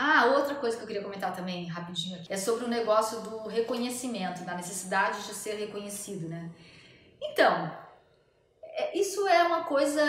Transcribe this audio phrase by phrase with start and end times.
[0.00, 3.48] Ah, outra coisa que eu queria comentar também, rapidinho aqui, é sobre o negócio do
[3.48, 6.52] reconhecimento, da necessidade de ser reconhecido, né?
[7.20, 7.68] Então,
[8.62, 10.00] é, isso é uma coisa.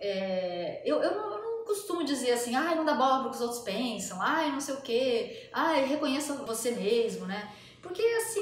[0.00, 3.26] É, eu, eu, não, eu, não, costumo dizer assim, ai, ah, não dá bola para
[3.26, 7.46] o que os outros pensam, ai, não sei o quê, ai, reconheça você mesmo, né?
[7.82, 8.37] Porque, assim,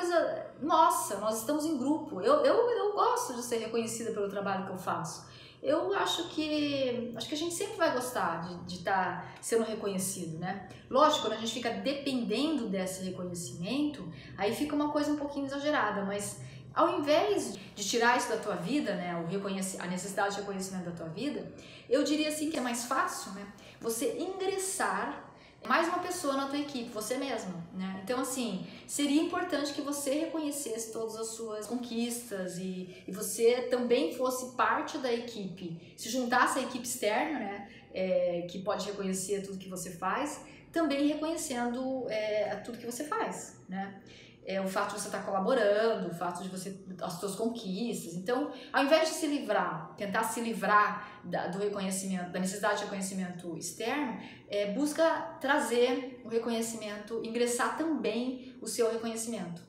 [0.00, 2.20] coisa nossa, nós estamos em grupo.
[2.20, 5.30] Eu, eu, eu gosto de ser reconhecida pelo trabalho que eu faço
[5.62, 10.38] eu acho que acho que a gente sempre vai gostar de estar tá sendo reconhecido,
[10.38, 10.68] né?
[10.88, 16.02] Lógico, quando a gente fica dependendo desse reconhecimento, aí fica uma coisa um pouquinho exagerada,
[16.04, 16.40] mas
[16.72, 20.92] ao invés de tirar isso da tua vida, né, o a necessidade de reconhecimento da
[20.92, 21.52] tua vida,
[21.88, 23.46] eu diria assim que é mais fácil, né,
[23.80, 25.29] você ingressar
[25.66, 28.00] mais uma pessoa na tua equipe, você mesmo, né?
[28.02, 34.14] Então, assim, seria importante que você reconhecesse todas as suas conquistas e, e você também
[34.14, 37.70] fosse parte da equipe, se juntasse à equipe externa, né?
[37.92, 40.40] É, que pode reconhecer tudo que você faz,
[40.72, 44.00] também reconhecendo é, tudo que você faz, né?
[44.44, 48.14] É, o fato de você estar colaborando, o fato de você as suas conquistas.
[48.14, 52.84] Então, ao invés de se livrar, tentar se livrar da, do reconhecimento, da necessidade de
[52.84, 55.04] reconhecimento externo, é, busca
[55.40, 59.62] trazer o reconhecimento, ingressar também o seu reconhecimento,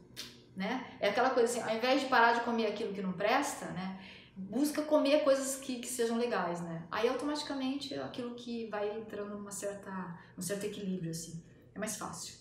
[0.56, 0.86] né?
[1.00, 4.00] É aquela coisa assim, ao invés de parar de comer aquilo que não presta, né?
[4.36, 6.88] Busca comer coisas que, que sejam legais, né?
[6.90, 11.44] Aí automaticamente aquilo que vai entrando numa certa, um certo equilíbrio assim,
[11.76, 12.36] é mais fácil.